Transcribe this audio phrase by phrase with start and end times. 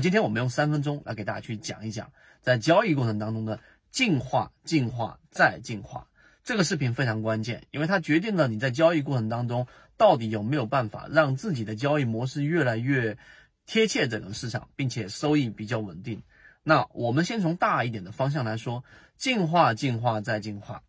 [0.00, 3.60] 今天我们用三分钟来给大家去讲一讲，在交易过程当中的
[3.90, 6.08] 进化、进化再进化。
[6.44, 9.66] 这个视频非常关键，因为它决定了你在交易过程当中
[9.96, 13.18] 到底有没有办法让自己的交易模式越来越
[13.66, 16.22] 贴切整个市场，并且收益比较稳定。
[16.62, 18.84] 那我们先从大一点的方向来说，
[19.16, 20.82] 进化、进化再进化。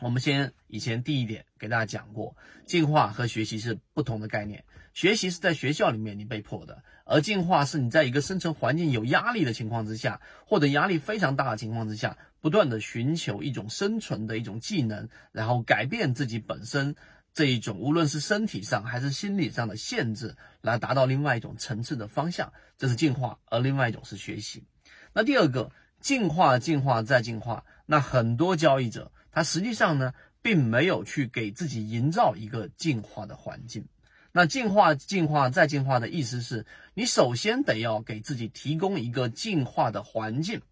[0.00, 2.36] 我们先以前第一点给大家讲过，
[2.66, 4.64] 进化和学习是不同的概念。
[4.92, 12.16] 学习是在学校里面你被迫的，而进化是你在一个生存环境有压力的情况之下，或者压力非常大的情况之下。
[12.40, 16.96] 不断的寻求一种生存的一种技能，然后改变自己本身
[17.32, 24.64] 这一种无论是身体上还是心理上的限制，来达到另外一种层次的方向，这是进化；而另外一种是学习。
[25.12, 25.70] 那第二个
[26.00, 30.12] 进化、进化再进化，那很多交易者他实际上呢，
[30.42, 33.86] 并没有去给自己营造一个进化的环境。
[34.32, 40.62] 那进化、进化再进化的意思是你首先得要给自己提供一个进化的环境。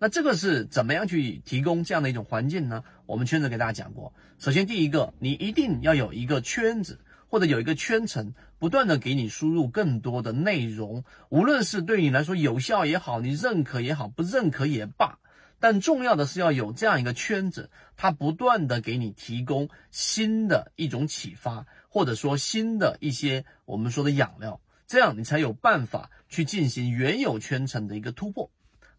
[0.00, 2.82] 那这个是怎么样去提供这样的一种环境呢？
[3.06, 15.18] 我们圈子给大家讲过，首先第一个，你一定要有一个圈子或者有一个圈层，不断的给你输入更多的内容，无论是对你来说有效也好，你认可也好，不认可也罢，
[15.64, 28.50] 但重要的是要有这样一个圈子，它不断的给你提供新的一种启发，或者说新的一些我们说的养料，这样你才有办法去进行原有圈层的一个突破。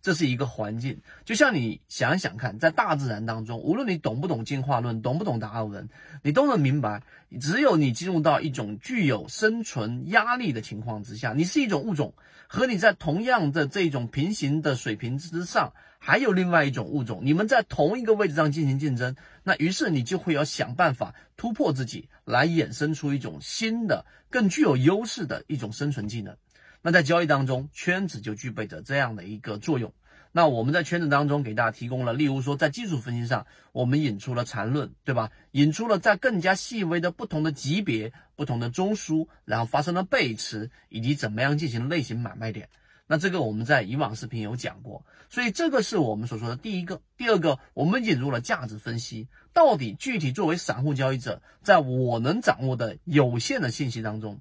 [0.06, 5.90] 这是一个环境，就像你想想看，在大自然当中，无论你懂不懂进化论，懂不懂达尔文，
[6.22, 7.02] 你都能明白，
[7.42, 12.14] 只有你进入到一种具有生存压力的情况之下，你是一种物种，
[12.46, 26.38] 和你在同样的这种平行的水平之上，还有另外一种物种，你们在同一个位置上进行竞争，那于是你就会要想办法突破自己，来衍生出一种新的、更具有优势的一种生存技能。
[26.86, 29.92] 那在交易当中，圈子就具备着这样的一个作用。
[30.32, 35.32] 那我们在圈子当中给大家提供了，例如说在技术分析上，我们引出了缠论，对吧？
[35.50, 42.70] 引出了在更加细微的不同的级别、不同的中枢，然后发生了背驰，以及怎么样进行类型买卖点。
[43.08, 47.02] 那这个我们在以往视频有讲过，所以这个是我们所说的第一个。
[47.18, 54.40] 第二个，我们引入了价值分析，到底具体作为散户交易者，在我能掌握的有限的信息当中。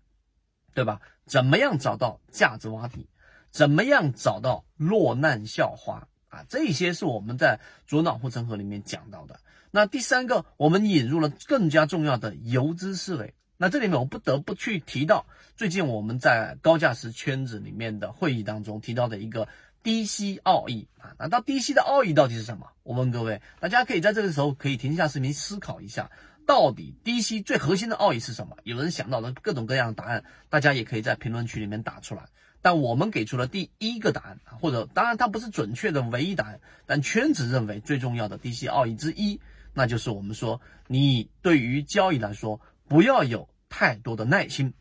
[0.76, 1.00] 对吧？
[1.26, 3.06] 怎么样找到价值洼地？
[3.50, 6.44] 怎么样找到落难校花啊？
[6.48, 9.38] 这些是我们在左脑护城河里面讲到的。
[9.70, 13.34] 那第三个，我们引入了更加重要的游资思维。
[13.56, 15.24] 那这里面我不得不去提到，
[15.56, 19.46] 最近我们在高价值圈子里面的会议当中提到的一个
[19.82, 21.14] 低吸奥义啊。
[21.18, 22.66] 那到低吸的奥义到底是什么？
[22.82, 26.10] 我问各位，大家可以在这个时候可以停下视频思考一下。
[26.46, 28.56] 到底低吸最核心的奥义是什么？
[28.64, 32.24] 有人想到了各种各样的答案，大家也可以在评论区里面打出来。
[32.60, 39.38] 但我们给出了第一个答案，或者当然它不是准确的唯一答案，但圈子认为最重要的低吸奥义之一，
[39.72, 44.72] 那就是我们说你对于交易来说不要有太多的耐心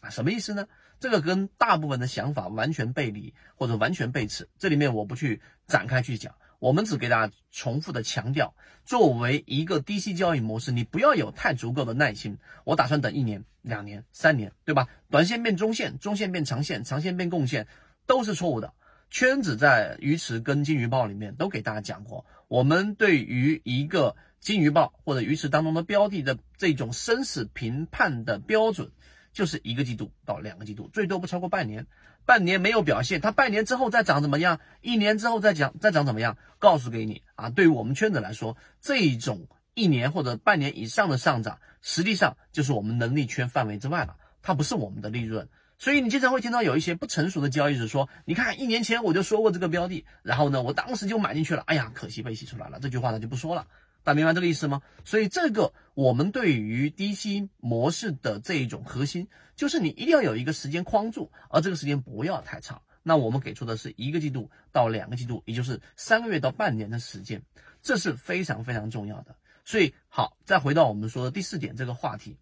[0.00, 0.66] 啊，什么意思呢？
[1.00, 6.32] 这个跟大部分的想法完全背离或者完全背驰，这里面我不去展开去讲。
[6.62, 12.38] 我们只给大家重复的强调，作为一个低息交易模式，你不要有太足够的耐心。
[12.62, 14.86] 我打算等一年、两年、三年，对吧？
[15.10, 17.66] 短线变中线，中线变长线，长线变贡献，
[18.06, 18.74] 都是错误的。
[19.10, 28.92] 圈子在鱼池跟金鱼报里面都给大家讲过，我们对于一个金鱼报或者鱼池当中的标的的这种生死评判的标准。
[29.32, 31.86] 就是一个季度到两个季度，最多不超过半年。
[32.24, 34.60] 半年没有表现，它半年之后再涨怎么样？
[34.80, 36.36] 一年之后再讲再涨怎么样？
[36.60, 37.50] 告诉给你啊！
[37.50, 45.48] 对于我们圈子来说，这种一年或者半年以上的上涨，实际上就是我们能力圈范围之外了，它不是我们的利润。
[45.78, 51.64] 所以你经常会听到有一些不成熟的交易者说：“你看，一年前我就说过这个标的，然后呢，我当时就买进去了。
[51.66, 53.66] 哎呀，可惜被洗出来了。”这句话呢就不说了。
[54.04, 54.82] 大家明白这个意思吗？
[55.04, 62.82] 所以这个我们对于低息模式的这一种核心，就是你一定要有一个时间框住，而这个时间不要太长。
[63.02, 67.42] 那我们给出的是一个季度到两个季度，也就是三个月到半年的时间，
[67.80, 69.34] 这是非常非常重要的。
[69.64, 72.36] 所以好，再回到我们说的第四点这个话题。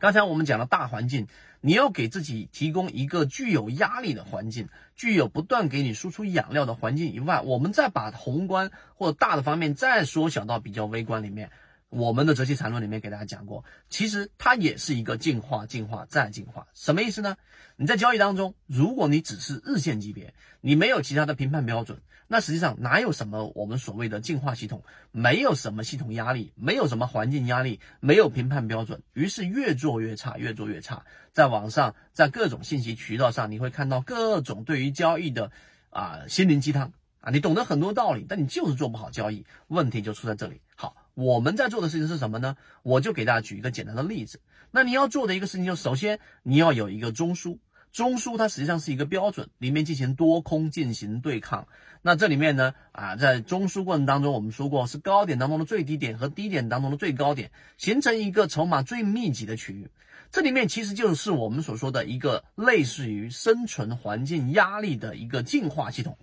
[0.00, 1.26] 刚才我们讲了大环境，
[1.60, 4.66] 你要给自己提供一个具有压力的环境，
[4.96, 11.50] 具有不断给你输出养料的环境以外，我们再把宏观或者大的方面再缩小到比较微观里面，
[11.90, 16.68] 我们的择期缠论里面给大家讲过，其实它也是一个进化、进化再进化。
[16.72, 17.36] 什么意思呢？
[17.74, 21.98] 你在交易当中，如果你只是日线级别，你没有其他的评判标准，
[22.28, 24.84] 那实际上哪有什么我们所谓的进化系统？
[25.10, 31.04] 没有什么系统压力，没有什么环境压力，没有评判标准，于是越做越差，越做越差。
[31.32, 35.50] 在网上，在各种信息渠道上，你会看到各种对于交易的
[35.88, 40.60] 啊心灵鸡汤啊，你懂得很多道理，但你就是做不好交易，问题就出在这里。
[40.76, 40.94] 好。
[41.20, 42.56] 我们在做的事情是什么呢？
[42.82, 44.40] 我就给大家举一个简单的例子。
[44.70, 47.58] 那你要做的一个事情，就首先你要有一个中枢，
[47.92, 51.68] 中枢它实际上是一个标准，里面进行多空进行对抗。
[52.00, 59.90] 那这里面呢，啊，在中枢过程当中，我们说过是高点当中的最低点和低点当中的最高点，形成一个筹码最密集的区域。
[60.30, 66.16] 这里面其实就是我们所说的一个类似于生存环境压力的一个进化系统。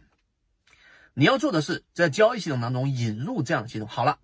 [1.14, 3.88] 你要做的是在交易系统当中引入这样的系统。
[3.88, 4.18] 好了。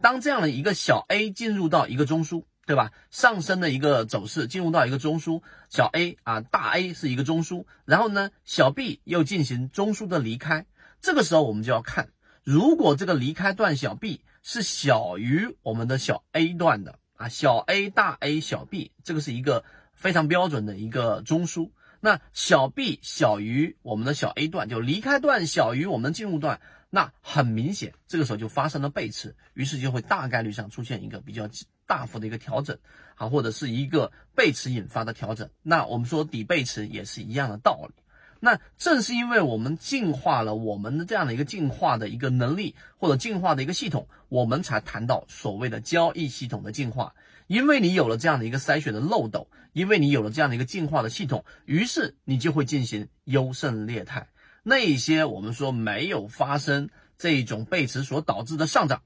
[0.00, 2.92] 当这样的一个小 A 进入到一个中枢，对吧？
[3.10, 10.66] 上升的一个走势进入到一个中枢，小 A 啊，大 A 是一个中枢，然后呢，小 B 又进行中枢的离开。
[11.00, 12.10] 这个时候我们就要看，
[12.42, 19.64] 如果这个离开段小 B 是小于我们的小 A 段的啊，小 A 大 A 小 B，这个是一个
[19.94, 21.70] 非常标准的一个中枢。
[22.00, 26.60] 那小 B 小于我们的小 A 段，就离开段小于我们的进入段。
[26.88, 31.48] 那很明显，这个时候就发生了背驰，于是就会大概率上出现一个比较
[31.84, 32.78] 大幅的一个调整，
[33.16, 35.50] 啊，或者是一个背驰引发的调整。
[35.62, 37.94] 那我们说底背驰也是一样的道理。
[38.38, 47.14] 那正是因为我们进化了我们的这样的一个进化的一个能力，或者进化的一个系统，我们才谈到所谓的交易系统的进化。
[47.46, 54.28] 因为你有了这样的一个筛选的漏斗，因为你有了这样的一个进化的系统，于是你就会进行优胜劣汰。
[54.62, 59.02] 那些我们说没有发生这一种背驰所导致的上涨，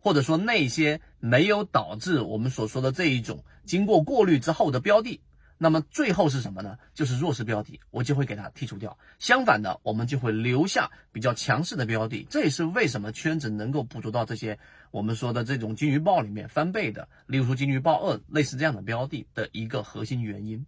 [0.00, 5.20] 或者说那些没有导致我们所说的这一种经过过滤之后的标的，
[5.60, 6.78] 那么最后是什么呢？
[6.94, 8.96] 就是弱势标的，我就会给它剔除掉。
[9.18, 12.24] 相反的，我们就会留下比较强势的标的。
[12.30, 14.58] 这也是为什么圈子能够捕捉到这些
[14.92, 20.64] 我们说的这种金鱼报里面翻倍的，例如说金鱼报二类似这样的标的的一个核心原因。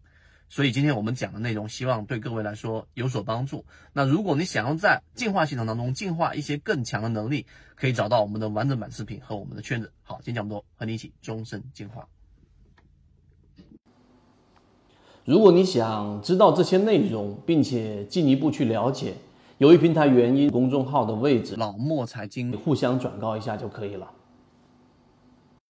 [0.48, 3.64] 所以今天我们讲的内容，希望对各位来说有所帮助。
[3.92, 7.46] 那如果你想要在进化系统当中进化一些更强的能力，
[7.76, 9.92] 可以找到我们的完整版视频和我们的圈子。
[10.02, 12.08] 好，今天讲这么多，和你一起终身进化。
[15.24, 19.14] 如果你想知道这些内容，并且进一步去了解，
[19.58, 24.10] 由于平台原因，公众号的位置老莫财经互相转告一下就可以了。